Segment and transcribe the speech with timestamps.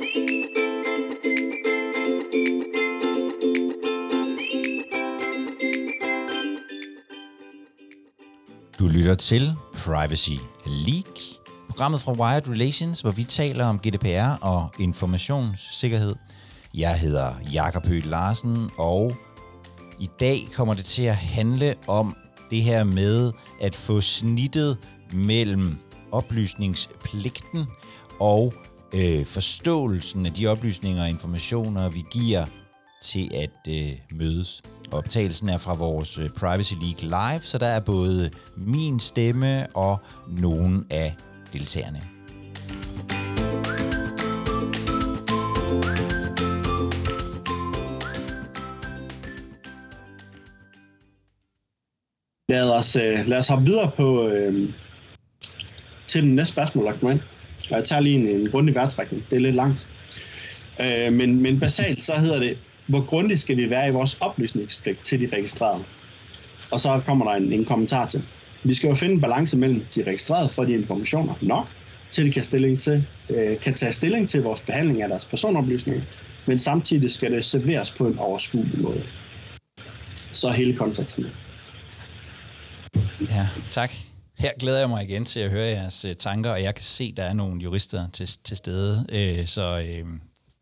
[0.00, 0.06] Du
[8.88, 10.30] lytter til Privacy
[10.66, 11.04] Leak,
[11.68, 16.14] programmet fra Wired Relations, hvor vi taler om GDPR og informationssikkerhed.
[16.74, 19.16] Jeg hedder Jakob Høgh Larsen, og
[19.98, 22.16] i dag kommer det til at handle om
[22.50, 24.78] det her med at få snittet
[25.12, 25.78] mellem
[26.12, 27.66] oplysningspligten
[28.20, 28.54] og
[28.94, 32.46] øh, forståelsen af de oplysninger og informationer, vi giver
[33.02, 34.62] til at øh, mødes.
[34.92, 39.98] Optagelsen er fra vores øh, Privacy League Live, så der er både min stemme og
[40.28, 41.14] nogen af
[41.52, 42.00] deltagerne.
[52.48, 54.74] Lad os, øh, lad os hoppe videre på, øh,
[56.06, 57.20] til den næste spørgsmål, der kommer ind.
[57.70, 59.24] Og jeg tager lige en, en grundig værtrækning.
[59.30, 59.88] Det er lidt langt.
[60.80, 65.04] Øh, men, men basalt så hedder det, hvor grundigt skal vi være i vores oplysningspligt
[65.04, 65.84] til de registrerede?
[66.70, 68.22] Og så kommer der en, en kommentar til.
[68.64, 71.68] Vi skal jo finde en balance mellem de registrerede for de informationer nok,
[72.10, 76.02] til de kan, stilling til, øh, kan tage stilling til vores behandling af deres personoplysninger,
[76.46, 79.02] men samtidig skal det serveres på en overskuelig måde.
[80.32, 81.26] Så hele konteksten.
[83.20, 83.90] Ja, tak.
[84.40, 87.04] Her glæder jeg mig igen til at høre jeres øh, tanker, og jeg kan se,
[87.04, 90.06] at der er nogle jurister til, til stede, øh, så, øh,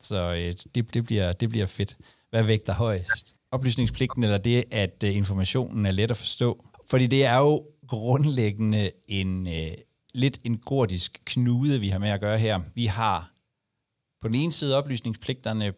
[0.00, 1.96] så øh, det, det, bliver, det bliver fedt.
[2.30, 3.34] Hvad vægter højst?
[3.52, 6.64] Oplysningspligten eller det, at øh, informationen er let at forstå?
[6.90, 9.72] Fordi det er jo grundlæggende en øh,
[10.14, 12.60] lidt en gordisk knude, vi har med at gøre her.
[12.74, 13.32] Vi har
[14.20, 15.72] på den ene side oplysningspligterne,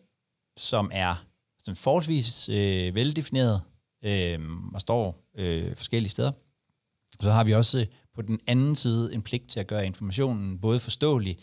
[0.57, 1.25] som er
[1.59, 3.63] sådan forholdsvis øh, veldefineret
[4.05, 4.39] øh,
[4.75, 6.33] og står øh, forskellige steder.
[7.21, 10.59] Så har vi også øh, på den anden side en pligt til at gøre informationen
[10.59, 11.39] både forståelig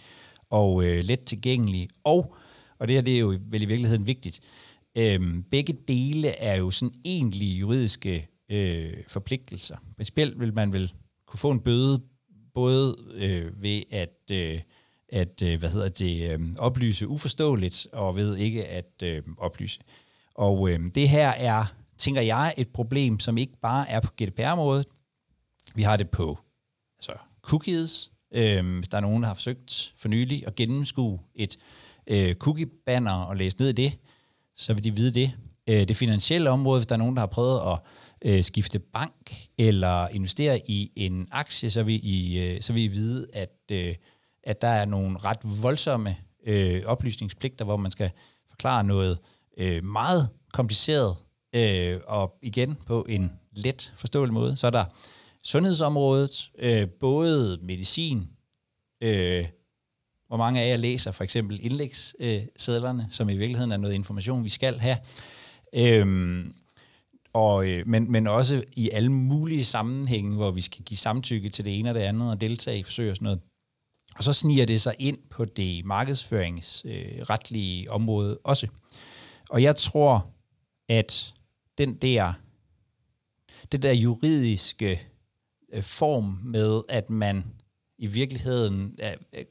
[0.50, 1.89] og øh, let tilgængelig.
[2.03, 2.36] Og,
[2.80, 4.39] og det her det er jo vel i virkeligheden vigtigt,
[4.95, 9.78] øh, begge dele er jo sådan egentlige juridiske øh, forpligtelser.
[9.97, 10.94] Principielt vil man vel
[11.28, 12.01] kunne få en bøde
[12.53, 14.62] både øh, ved at, øh,
[15.09, 19.80] at øh, hvad hedder det, øh, oplyse uforståeligt og ved ikke at øh, oplyse.
[20.35, 21.66] Og øh, det her er,
[21.97, 24.88] tænker jeg, et problem, som ikke bare er på GDPR-området,
[25.75, 26.39] vi har det på
[27.00, 27.11] altså
[27.41, 28.11] cookies.
[28.31, 31.57] Øhm, hvis der er nogen, der har forsøgt for nylig at gennemskue et
[32.07, 33.97] øh, cookie-banner og læse ned i det,
[34.56, 35.33] så vil de vide det.
[35.67, 37.79] Øh, det finansielle område, hvis der er nogen, der har prøvet at
[38.22, 42.88] øh, skifte bank eller investere i en aktie, så vil I, øh, så vil I
[42.88, 43.95] vide, at, øh,
[44.44, 48.11] at der er nogle ret voldsomme øh, oplysningspligter, hvor man skal
[48.50, 49.19] forklare noget
[49.57, 51.16] øh, meget kompliceret,
[51.53, 54.56] øh, og igen på en let forståelig måde.
[54.56, 54.85] Så er der
[55.47, 58.28] sundhedsområdet, øh, både medicin,
[59.02, 59.46] øh,
[60.28, 64.44] hvor mange af jer læser for eksempel indlægssedlerne, øh, som i virkeligheden er noget information,
[64.44, 64.97] vi skal have,
[65.74, 66.53] øhm,
[67.34, 71.66] og, øh, men, men også i alle mulige sammenhænge, hvor vi skal give samtykke til
[71.66, 73.40] det ene og det andet og deltage i forsøg og sådan noget.
[74.16, 78.68] Og så sniger det sig ind på det markedsføringsretlige øh, område også.
[79.50, 80.28] Og jeg tror,
[80.90, 81.34] at
[81.78, 82.34] den der,
[83.72, 85.07] det der juridiske
[85.73, 87.45] øh, form med, at man
[87.97, 89.45] i virkeligheden øh, øh,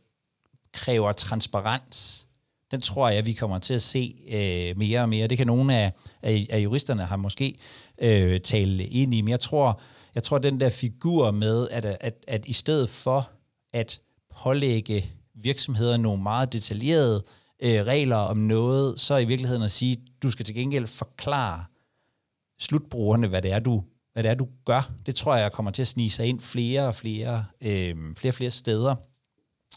[0.73, 2.27] kræver transparens,
[2.71, 5.27] den tror jeg, vi kommer til at se øh, mere og mere.
[5.27, 7.59] Det kan nogle af, af, af juristerne har måske
[7.99, 9.81] øh, tale ind i, men jeg tror,
[10.15, 13.31] jeg tror, den der figur med, at, at, at i stedet for
[13.73, 14.01] at
[14.43, 17.25] pålægge virksomheder nogle meget detaljerede
[17.63, 21.65] øh, regler om noget, så i virkeligheden at sige, du skal til gengæld forklare
[22.59, 23.85] slutbrugerne, hvad det er, du
[24.17, 24.91] hvad det er, du gør.
[25.07, 28.35] Det tror jeg kommer til at snige sig ind flere og flere, øh, flere, og
[28.35, 28.95] flere steder.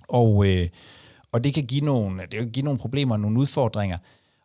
[0.07, 0.69] Og, øh,
[1.31, 3.97] og det kan give nogle, det kan give nogle problemer og nogle udfordringer.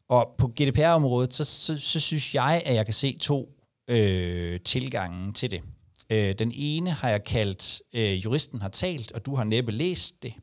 [0.08, 5.32] Og på GDPR-området, så, så, så synes jeg, at jeg kan se to øh, tilgange
[5.32, 5.62] til det.
[6.10, 10.22] Øh, den ene har jeg kaldt, øh, juristen har talt, og du har næppe læst
[10.22, 10.34] det.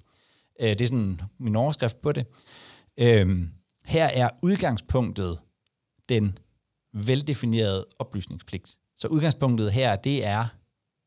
[0.59, 2.25] Øh, det er sådan min overskrift på det.
[2.97, 3.47] Øh,
[3.85, 5.40] her er udgangspunktet
[6.09, 6.37] den
[6.93, 8.78] veldefinerede oplysningspligt.
[9.02, 10.46] Så udgangspunktet her, det er,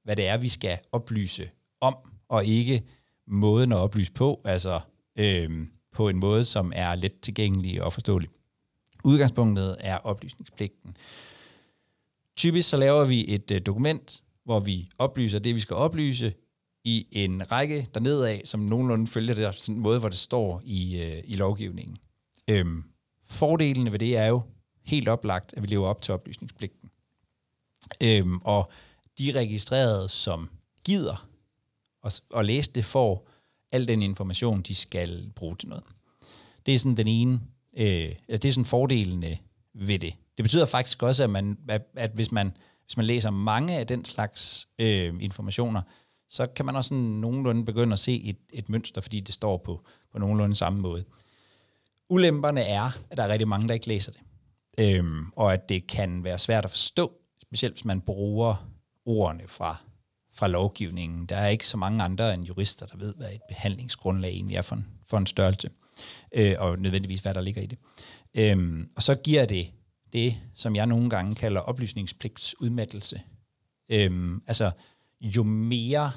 [0.05, 1.51] hvad det er, vi skal oplyse
[1.81, 1.97] om,
[2.29, 2.83] og ikke
[3.27, 4.81] måden at oplyse på, altså
[5.17, 8.29] øhm, på en måde, som er let tilgængelig og forståelig.
[9.05, 10.97] Udgangspunktet er oplysningspligten.
[12.37, 16.35] Typisk så laver vi et øh, dokument, hvor vi oplyser det, vi skal oplyse,
[16.85, 20.63] i en række dernede af, som nogenlunde følger det sådan en måde, hvor det står
[20.65, 21.97] i, øh, i lovgivningen.
[22.49, 22.85] Øhm,
[23.25, 24.43] fordelene ved det er jo
[24.83, 26.91] helt oplagt, at vi lever op til oplysningspligten.
[28.01, 28.71] Øhm, og
[29.19, 30.51] de registrerede, som
[30.85, 31.29] gider
[32.05, 33.29] at, at læse det, får
[33.73, 35.85] al den information, de skal bruge til noget.
[36.67, 37.41] Det er sådan den ene,
[37.77, 39.39] øh, det er sådan fordelene
[39.75, 40.15] ved det.
[40.37, 43.87] Det betyder faktisk også, at, man, at, at hvis, man, hvis man læser mange af
[43.87, 45.83] den slags øh, informationer,
[46.31, 49.57] så kan man også sådan nogenlunde begynde at se et, et mønster, fordi det står
[49.57, 51.05] på, på nogenlunde samme måde.
[52.09, 54.21] Ulemperne er, at der er rigtig mange, der ikke læser det.
[54.79, 57.13] Øhm, og at det kan være svært at forstå,
[57.55, 58.71] specielt hvis man bruger
[59.05, 59.77] ordene fra,
[60.33, 61.27] fra lovgivningen.
[61.27, 64.63] Der er ikke så mange andre end jurister, der ved, hvad et behandlingsgrundlag egentlig er
[64.63, 65.71] for en, for en størrelse,
[66.35, 67.79] øh, og nødvendigvis, hvad der ligger i det.
[68.35, 69.71] Øhm, og så giver det
[70.13, 73.23] det, som jeg nogle gange kalder oplysningspligtsudmattelse.
[73.89, 74.71] Øhm, altså,
[75.21, 76.13] jo mere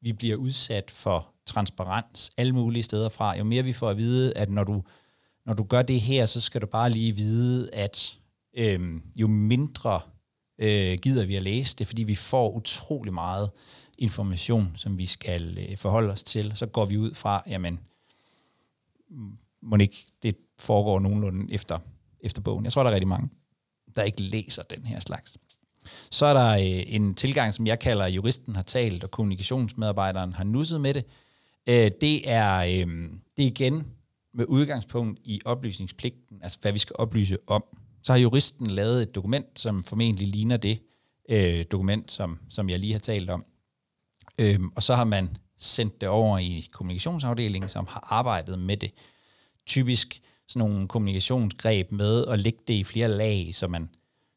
[0.00, 4.36] vi bliver udsat for transparens alle mulige steder fra, jo mere vi får at vide,
[4.36, 4.82] at når du,
[5.46, 8.18] når du gør det her, så skal du bare lige vide, at
[8.56, 10.00] øhm, jo mindre
[10.58, 13.50] øh, gider vi at læse det, fordi vi får utrolig meget
[13.98, 16.52] information, som vi skal øh, forholde os til.
[16.54, 17.80] Så går vi ud fra, jamen,
[19.62, 21.78] må ikke det foregår nogenlunde efter,
[22.20, 22.64] efter bogen.
[22.64, 23.28] Jeg tror, der er rigtig mange,
[23.96, 25.38] der ikke læser den her slags.
[26.10, 30.44] Så er der øh, en tilgang, som jeg kalder, juristen har talt, og kommunikationsmedarbejderen har
[30.44, 31.04] nusset med det.
[31.66, 33.86] Øh, det, er, øh, det er igen
[34.34, 37.64] med udgangspunkt i oplysningspligten, altså hvad vi skal oplyse om.
[38.02, 40.78] Så har juristen lavet et dokument, som formentlig ligner det
[41.28, 43.44] øh, dokument, som, som jeg lige har talt om.
[44.38, 48.90] Øhm, og så har man sendt det over i kommunikationsafdelingen, som har arbejdet med det.
[49.66, 53.88] Typisk sådan nogle kommunikationsgreb med at lægge det i flere lag, så man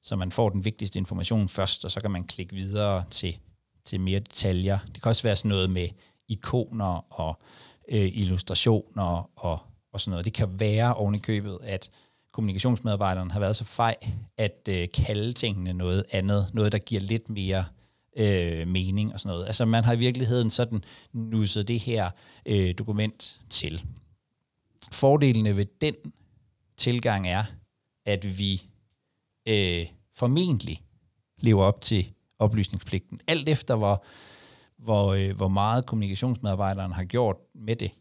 [0.06, 3.38] så man får den vigtigste information først, og så kan man klikke videre til,
[3.86, 4.80] til mere detaljer.
[4.94, 5.88] Det kan også være sådan noget med
[6.28, 7.40] ikoner og
[7.92, 9.60] øh, illustrationer og,
[9.92, 10.26] og sådan noget.
[10.26, 11.90] Det kan være oven i købet, at
[12.36, 13.96] kommunikationsmedarbejderen har været så fej
[14.38, 17.66] at øh, kalde tingene noget andet, noget der giver lidt mere
[18.18, 19.46] øh, mening og sådan noget.
[19.46, 20.84] Altså man har i virkeligheden sådan
[21.14, 22.10] nusset det her
[22.46, 23.84] øh, dokument til.
[24.92, 25.96] Fordelene ved den
[26.78, 27.44] tilgang er,
[28.06, 28.62] at vi
[29.48, 29.86] øh,
[30.16, 30.82] formentlig
[31.38, 33.20] lever op til oplysningspligten.
[33.28, 34.04] Alt efter, hvor,
[34.78, 37.92] hvor, øh, hvor meget kommunikationsmedarbejderen har gjort med det.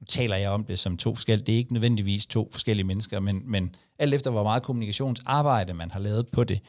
[0.00, 3.20] Nu taler jeg om det som to forskellige, det er ikke nødvendigvis to forskellige mennesker,
[3.20, 6.60] men, men alt efter, hvor meget kommunikationsarbejde man har lavet på det,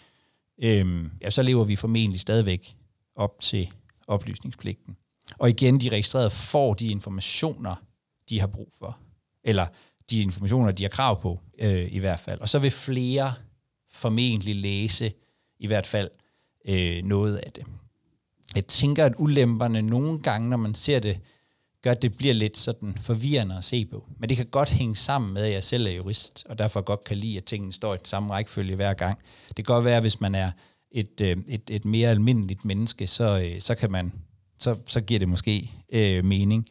[0.63, 2.75] øhm, ja, så lever vi formentlig stadigvæk
[3.16, 3.72] op til
[4.07, 4.98] oplysningspligten.
[5.38, 7.75] Og igen, de registrerede får de informationer,
[8.30, 8.98] de har brug for.
[9.44, 9.66] Eller
[10.10, 12.39] de informationer, de har krav på, øh, i hvert fald.
[12.39, 13.34] Og så vil flere
[13.92, 15.13] formentlig læse
[15.60, 16.10] i hvert fald
[16.66, 17.66] øh, noget af det.
[18.56, 21.19] Jeg tænker, at ulemperne nogle gange, når man ser det,
[21.81, 24.07] gør, at det bliver lidt sådan forvirrende at se på.
[24.18, 27.04] Men det kan godt hænge sammen med, at jeg selv er jurist, og derfor godt
[27.04, 29.19] kan lide, at tingene står i den samme rækkefølge hver gang.
[29.48, 30.51] Det kan godt være, hvis man er
[30.92, 34.13] et, øh, et, et mere almindeligt menneske, så, øh, så, kan man,
[34.60, 36.68] så, så giver det måske øh, mening.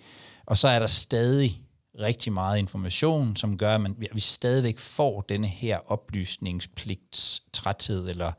[0.47, 1.65] Og så er der stadig
[1.99, 8.09] rigtig meget information, som gør, at, man, at vi stadigvæk får denne her oplysningspligts træthed
[8.09, 8.33] eller,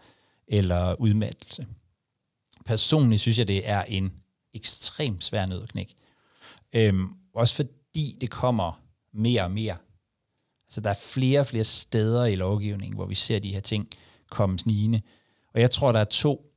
[0.48, 1.68] eller udmattelse.
[2.66, 4.12] Personligt synes jeg, det er en
[4.54, 5.94] ekstremt svær nød at knække.
[6.74, 8.82] Øhm, også fordi det kommer
[9.14, 9.78] mere og mere.
[10.70, 13.90] Så der er flere og flere steder i lovgivningen, hvor vi ser de her ting
[14.30, 15.02] komme snigende.
[15.54, 16.54] Og jeg tror, der er to.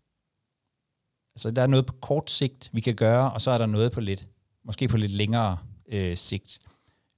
[1.34, 3.92] Altså der er noget på kort sigt, vi kan gøre, og så er der noget
[3.92, 4.28] på lidt,
[4.64, 5.58] måske på lidt længere
[5.88, 6.58] øh, sigt.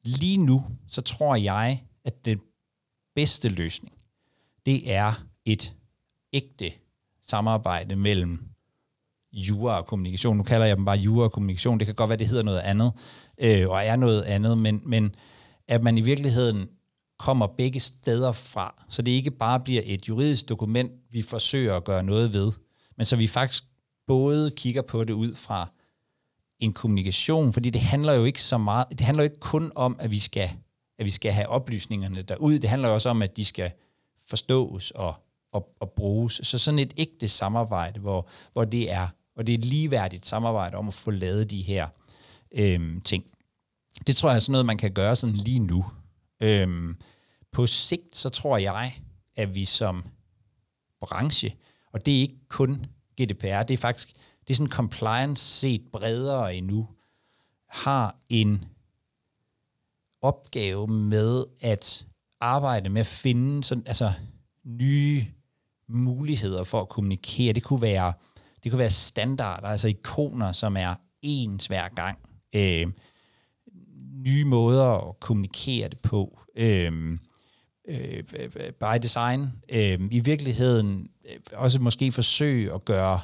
[0.02, 2.40] Lige nu, så tror jeg, at den
[3.14, 3.98] bedste løsning,
[4.66, 5.74] det er et
[6.32, 6.72] ægte
[7.20, 8.55] samarbejde mellem
[9.32, 10.36] jura og kommunikation.
[10.36, 11.78] Nu kalder jeg dem bare jura og kommunikation.
[11.78, 12.92] Det kan godt være, det hedder noget andet,
[13.38, 15.14] øh, og er noget andet, men, men
[15.68, 16.68] at man i virkeligheden
[17.18, 21.84] kommer begge steder fra, så det ikke bare bliver et juridisk dokument, vi forsøger at
[21.84, 22.52] gøre noget ved,
[22.96, 23.64] men så vi faktisk
[24.06, 25.68] både kigger på det ud fra
[26.58, 29.96] en kommunikation, fordi det handler jo ikke så meget, det handler jo ikke kun om,
[29.98, 30.50] at vi skal,
[30.98, 33.70] at vi skal have oplysningerne derud, det handler jo også om, at de skal
[34.28, 35.14] forstås og,
[35.56, 36.40] at, at bruges.
[36.42, 40.76] Så sådan et ægte samarbejde, hvor, hvor det er, og det er et ligeværdigt samarbejde
[40.76, 41.88] om at få lavet de her
[42.52, 43.24] øhm, ting.
[44.06, 45.84] Det tror jeg er sådan noget, man kan gøre sådan lige nu.
[46.40, 46.96] Øhm,
[47.52, 48.94] på sigt, så tror jeg,
[49.36, 50.04] at vi som
[51.00, 51.56] branche,
[51.92, 52.86] og det er ikke kun
[53.20, 54.16] GDPR, det er faktisk
[54.48, 56.88] det er sådan compliance set bredere endnu,
[57.68, 58.64] har en
[60.22, 62.06] opgave med at
[62.40, 64.12] arbejde med at finde sådan, altså,
[64.64, 65.26] nye
[65.88, 67.52] muligheder for at kommunikere.
[67.52, 68.12] Det kunne være,
[68.64, 72.18] det kunne være standarder, altså ikoner, som er ens hver gang.
[72.54, 72.86] Øh,
[74.26, 76.40] nye måder at kommunikere det på.
[76.56, 77.18] Øh,
[77.88, 78.22] øh,
[78.80, 79.48] by design.
[79.68, 83.20] Øh, I virkeligheden øh, også måske forsøge at gøre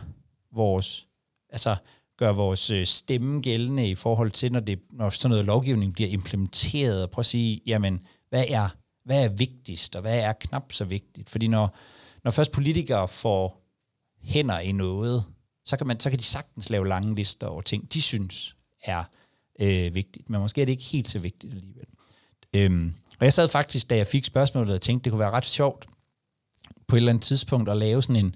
[0.53, 1.07] vores
[1.51, 1.77] altså
[2.17, 6.11] gøre vores øh, stemme gældende i forhold til, når, det, når sådan noget lovgivning bliver
[6.11, 8.69] implementeret, og prøve at sige, jamen, hvad er,
[9.05, 11.31] hvad er vigtigst, og hvad er knap så vigtigt?
[11.31, 11.77] Fordi når,
[12.25, 13.63] når først politikere får
[14.23, 15.25] hænder i noget,
[15.65, 19.05] så kan, man, så kan de sagtens lave lange lister over ting, de synes er
[19.61, 21.87] øh, vigtigt, men måske er det ikke helt så vigtigt alligevel.
[22.55, 25.45] Øhm, og jeg sad faktisk, da jeg fik spørgsmålet, og tænkte, det kunne være ret
[25.45, 25.87] sjovt
[26.89, 28.35] på et eller andet tidspunkt at lave sådan en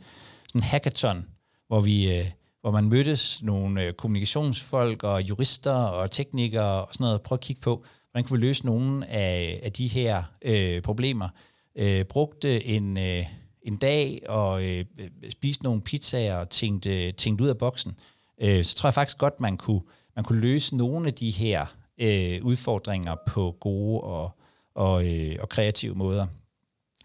[0.49, 1.27] sådan hackathon,
[1.69, 2.19] hvor vi...
[2.19, 2.31] Øh,
[2.67, 7.37] hvor man mødtes nogle øh, kommunikationsfolk og jurister og teknikere og sådan noget, og prøve
[7.37, 11.29] at kigge på, hvordan kunne vi løse nogle af, af de her øh, problemer.
[11.77, 13.27] Øh, brugte en, øh,
[13.67, 17.99] en dag og øh, øh, spiste nogle pizzaer og tænkte, tænkte ud af boksen.
[18.41, 19.81] Øh, så tror jeg faktisk godt, man kunne,
[20.17, 21.67] man kunne løse nogle af de her
[21.99, 24.31] øh, udfordringer på gode og,
[24.75, 26.27] og, øh, og kreative måder.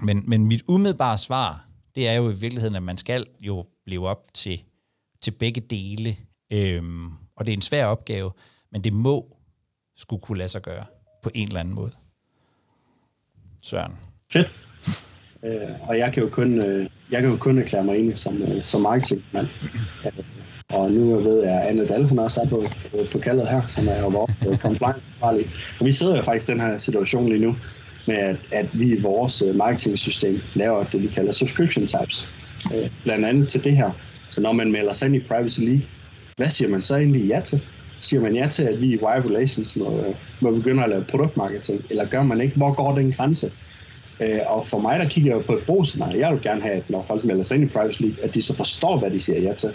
[0.01, 1.65] Men, men mit umiddelbare svar,
[1.95, 4.63] det er jo i virkeligheden, at man skal jo leve op til
[5.21, 6.17] til begge dele.
[6.51, 8.31] Øhm, og det er en svær opgave,
[8.71, 9.37] men det må
[9.95, 10.85] skulle kunne lade sig gøre
[11.23, 11.91] på en eller anden måde.
[13.63, 13.97] Søren.
[14.31, 14.47] Fedt
[15.45, 18.41] øh, og jeg kan jo kun, øh, jeg kan jo kun erklære mig enig som,
[18.41, 19.47] øh, som marketingmand.
[20.05, 20.11] Øh,
[20.69, 23.61] og nu ved jeg, at Anne Dahl, hun også er på, på, på kaldet her,
[23.67, 25.49] som er jo vores øh, compliance ansvarlig.
[25.79, 27.55] Og vi sidder jo faktisk i den her situation lige nu,
[28.07, 32.29] med at, at vi i vores øh, marketing-system laver det, vi kalder subscription types.
[32.73, 33.91] Øh, blandt andet til det her,
[34.31, 35.83] så når man melder sig ind i Privacy League,
[36.37, 37.61] hvad siger man så egentlig ja til?
[38.01, 41.05] Siger man ja til, at vi i Wire Relations må, øh, må begynde at lave
[41.09, 42.57] produktmarketing, eller gør man ikke?
[42.57, 43.51] Hvor går den grænse?
[44.21, 46.19] Øh, og for mig, der kigger jeg på et brugscenarie.
[46.19, 48.41] Jeg vil gerne have, at når folk melder sig ind i Privacy League, at de
[48.41, 49.71] så forstår, hvad de siger ja til.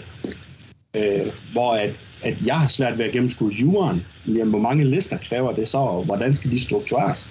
[0.95, 1.89] Øh, hvor at,
[2.23, 4.01] at jeg har svært ved at gennemskue jorden.
[4.27, 7.27] Jamen, hvor mange lister kræver det så, og hvordan skal de struktureres?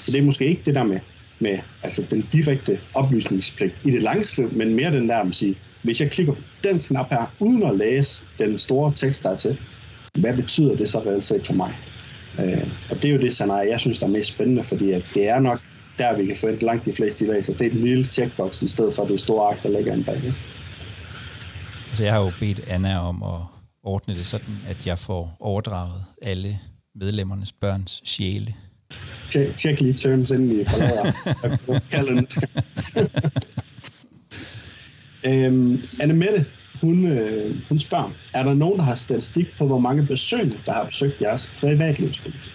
[0.00, 1.00] Så det er måske ikke det der med,
[1.40, 5.58] med altså den direkte oplysningspligt i det lange skriv, men mere den der, at sige,
[5.82, 9.36] hvis jeg klikker på den knap her, uden at læse den store tekst, der er
[9.36, 9.56] til,
[10.18, 11.74] hvad betyder det så reelt set for mig?
[12.38, 15.10] Øh, og det er jo det scenarie, jeg synes, der er mest spændende, fordi at
[15.14, 15.60] det er nok
[15.98, 17.52] der, vi kan forvente langt de fleste de læser.
[17.52, 20.34] Det er den lille checkbox, i stedet for det store ark, der ligger inde bag.
[21.88, 23.40] Altså, jeg har jo bedt Anna om at
[23.82, 26.58] ordne det sådan, at jeg får overdraget alle
[26.94, 28.54] medlemmernes børns sjæle.
[29.30, 31.12] Tjek, lige terms, inden vi forlader.
[35.26, 36.46] Øhm, Anne Mette,
[36.80, 40.72] hun, øh, hun spørger, er der nogen, der har statistik på, hvor mange besøgende, der
[40.72, 42.52] har besøgt jeres privatlivspolitik?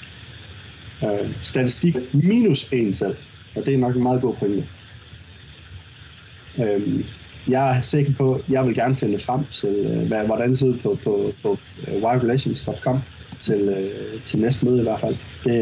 [1.03, 3.15] Øh, statistik minus en selv,
[3.55, 4.67] og det er nok en meget god pointe.
[6.59, 7.05] Øhm,
[7.47, 10.59] jeg er sikker på, at jeg vil gerne finde frem til, øh, hvad, hvordan det
[10.59, 13.01] ser ud på, på, på uh,
[13.39, 15.15] til, øh, til næste møde i hvert fald.
[15.43, 15.55] Det,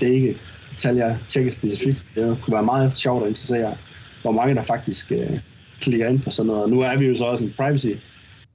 [0.00, 2.04] det er ikke et tal, jeg tjekker specifikt.
[2.14, 3.76] Det kunne være meget sjovt at interessere,
[4.22, 5.36] hvor mange der faktisk øh,
[5.80, 6.70] klikker ind på sådan noget.
[6.70, 7.94] Nu er vi jo så også en privacy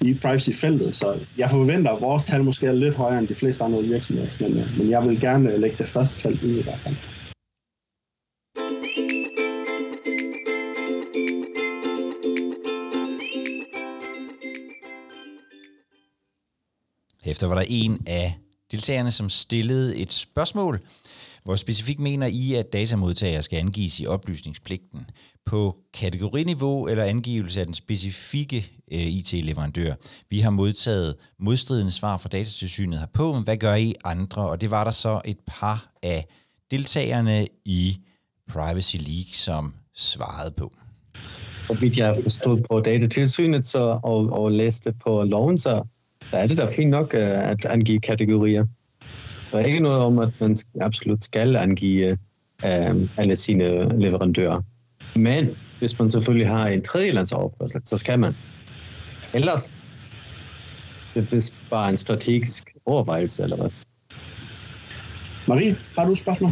[0.02, 3.64] i privacy-feltet, så jeg forventer, at vores tal måske er lidt højere end de fleste
[3.64, 6.96] andre virksomheder, men, men jeg vil gerne lægge det første tal ud i hvert fald.
[17.26, 18.38] Efter var der en af
[18.72, 20.80] deltagerne, som stillede et spørgsmål,
[21.44, 25.10] hvor specifikt mener I, at datamodtager skal angives i oplysningspligten
[25.46, 29.96] på kategoriniveau eller angivelse af den specifikke øh, IT-leverandør.
[30.30, 34.42] Vi har modtaget modstridende svar fra datatilsynet herpå, men hvad gør I andre?
[34.42, 36.26] Og det var der så et par af
[36.72, 37.98] deltagerne i
[38.54, 40.74] Privacy League, som svarede på.
[41.70, 45.84] Og vidt jeg forstod på datatilsynet så, og, og læste på loven, så,
[46.30, 48.66] så er det da fint nok uh, at angive kategorier.
[49.52, 52.12] Der er ikke noget om, at man absolut skal angive
[52.64, 54.62] uh, alle sine leverandører.
[55.16, 55.50] Men
[55.80, 58.34] hvis man selvfølgelig har en tredjelandsoverførsel, så skal man.
[59.34, 59.72] Ellers
[61.14, 63.70] det er bare en strategisk overvejelse, eller hvad?
[65.48, 66.52] Marie, har du et spørgsmål?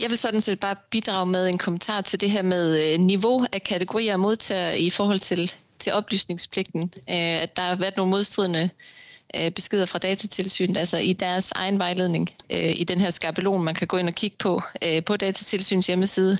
[0.00, 3.46] Jeg vil sådan set bare bidrage med en kommentar til det her med øh, niveau
[3.52, 6.82] af kategorier og modtager i forhold til, til oplysningspligten.
[6.96, 8.70] Øh, at der har været nogle modstridende
[9.36, 13.86] øh, beskeder fra datatilsynet, altså i deres egen vejledning i den her skabelon, man kan
[13.86, 14.60] gå ind og kigge på
[15.06, 16.38] på datatilsynets hjemmeside.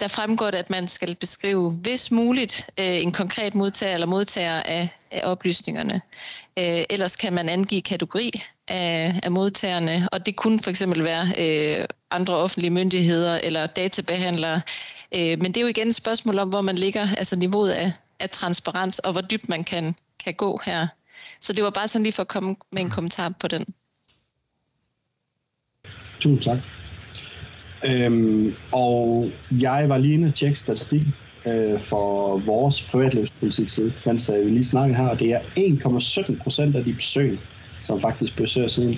[0.00, 4.88] Der fremgår det, at man skal beskrive, hvis muligt, en konkret modtager eller modtager af,
[5.10, 6.00] af oplysningerne.
[6.56, 8.30] Ellers kan man angive kategori
[8.68, 14.60] af, af modtagerne, og det kunne for eksempel være øh, andre offentlige myndigheder eller databehandlere.
[15.14, 17.92] Øh, men det er jo igen et spørgsmål om, hvor man ligger, altså niveauet af,
[18.20, 19.94] af transparens, og hvor dybt man kan,
[20.24, 20.86] kan gå her.
[21.40, 23.64] Så det var bare sådan lige for at komme med en kommentar på den.
[26.20, 26.58] Tusind tak.
[27.84, 31.02] Øhm, og jeg var lige inde og tjekke statistik
[31.46, 36.42] øh, for vores privatlivspolitik side, mens øh, vi lige snakkede her, og det er 1,17
[36.42, 37.38] procent af de besøg,
[37.82, 38.96] som faktisk besøger siden.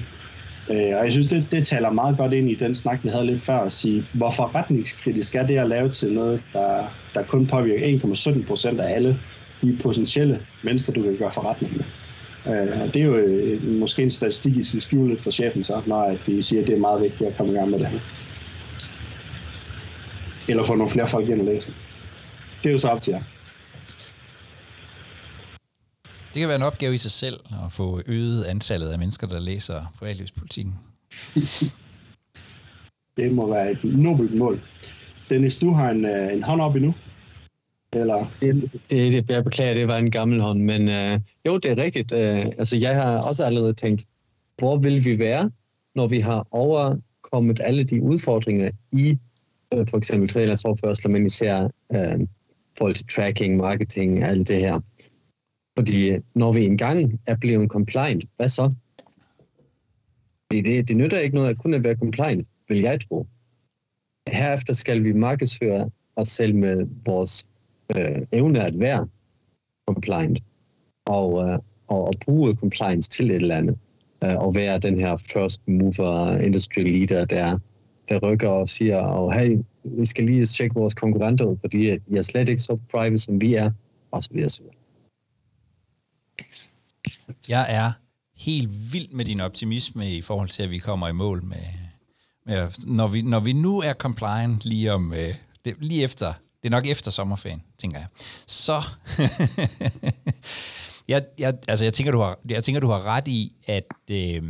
[0.70, 3.26] Øh, og jeg synes, det, det taler meget godt ind i den snak, vi havde
[3.26, 6.84] lidt før, at sige, hvorfor retningskritisk er det at lave til noget, der,
[7.14, 7.86] der kun påvirker
[8.36, 9.20] 1,17 procent af alle
[9.62, 11.84] de potentielle mennesker, du kan gøre forretning med.
[12.46, 15.82] Øh, det er jo øh, måske en statistik, I skal skjule lidt for chefen så,
[15.86, 17.98] når de siger, at det er meget vigtigt at komme i gang med det her.
[20.48, 21.72] Eller få nogle flere folk ind og læse.
[22.62, 23.22] Det er jo så op til jer.
[26.34, 29.40] Det kan være en opgave i sig selv at få øget antallet af mennesker, der
[29.40, 30.78] læser privatlivspolitikken.
[33.16, 34.60] det må være et nobelt mål.
[35.30, 36.94] Dennis, du har en, øh, en hånd op endnu.
[37.92, 38.32] Eller?
[38.42, 42.12] Det, det, jeg beklager, det var en gammel hånd, men øh, jo, det er rigtigt.
[42.12, 44.04] Øh, altså, jeg har også allerede tænkt,
[44.58, 45.50] hvor vil vi være,
[45.94, 49.18] når vi har overkommet alle de udfordringer i
[49.74, 52.20] øh, for eksempel tredjelandsoverførsler, men især øh,
[52.78, 54.80] forhold til tracking, marketing, alt det her.
[55.78, 58.74] Fordi øh, når vi engang er blevet compliant, hvad så?
[60.50, 63.26] Det, det nytter ikke noget at kun være compliant, vil jeg tro.
[64.28, 67.46] Herefter skal vi markedsføre os selv med vores
[67.96, 69.08] øh, evne at være
[69.86, 70.42] compliant
[71.06, 73.78] og, øh, og, og bruge compliance til et eller andet.
[74.24, 77.58] Øh, og være den her first mover industry leader, der,
[78.08, 82.00] der rykker og siger, og hey, vi skal lige tjekke vores konkurrenter ud, fordi øh,
[82.10, 83.70] de er slet ikke så private, som vi er,
[84.10, 84.50] og så videre.
[87.48, 87.92] Jeg er
[88.36, 91.64] helt vild med din optimisme i forhold til, at vi kommer i mål med,
[92.46, 96.32] med når, vi, når vi nu er compliant lige om, øh, det, lige efter,
[96.62, 98.06] det er nok efter sommerferien, tænker jeg,
[98.46, 98.82] så,
[101.08, 104.42] jeg, jeg, altså jeg tænker, du har, jeg tænker, du har ret i, at, øh,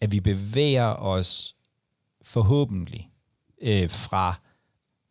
[0.00, 1.56] at vi bevæger os
[2.22, 3.10] forhåbentlig
[3.62, 4.34] øh, fra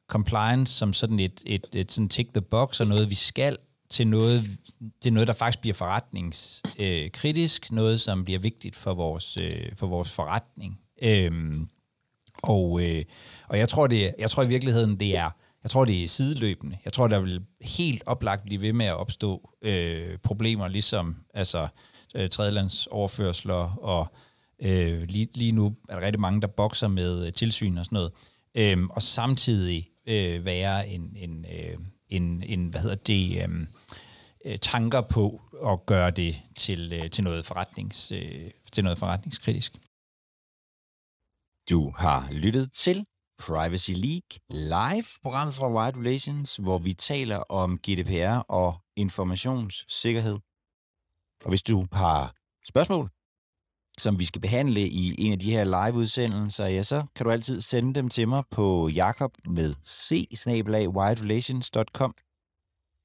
[0.07, 3.57] compliance som sådan et, et, et sådan tick the box og noget, vi skal,
[3.89, 4.57] til noget,
[5.03, 9.75] det er noget, der faktisk bliver forretningskritisk, øh, noget, som bliver vigtigt for vores, øh,
[9.75, 10.79] for vores forretning.
[11.01, 11.69] Øhm,
[12.43, 13.05] og, øh,
[13.47, 15.29] og jeg tror, det, jeg tror i virkeligheden, det er,
[15.63, 16.77] jeg tror, det er sideløbende.
[16.85, 21.67] Jeg tror, der vil helt oplagt blive ved med at opstå øh, problemer, ligesom altså,
[22.15, 24.07] øh, tredjelandsoverførsler, og
[24.61, 27.95] øh, lige, lige nu er der rigtig mange, der bokser med øh, tilsyn og sådan
[27.95, 28.11] noget.
[28.55, 31.77] Øhm, og samtidig øh, være en, en, øh,
[32.09, 33.67] en, en hvad hedder det, øhm,
[34.45, 39.73] øh, tanker på at gøre det til, øh, til, noget, forretnings, øh, til noget forretningskritisk.
[41.69, 43.05] Du har lyttet til
[43.39, 50.39] Privacy League live, programmet fra Wide Relations, hvor vi taler om GDPR og informationssikkerhed.
[51.43, 52.35] Og hvis du har
[52.67, 53.09] spørgsmål,
[53.99, 57.61] som vi skal behandle i en af de her live-udsendelser, ja, så kan du altid
[57.61, 60.27] sende dem til mig på jakob med c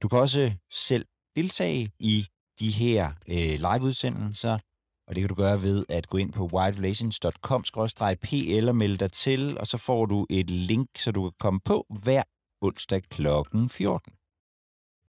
[0.03, 2.27] Du kan også selv deltage i
[2.61, 4.59] de her øh, live-udsendelser,
[5.07, 9.59] og det kan du gøre ved at gå ind på wildrelations.com-pl og melde dig til,
[9.59, 12.23] og så får du et link, så du kan komme på hver
[12.61, 13.27] onsdag kl.
[13.69, 14.13] 14.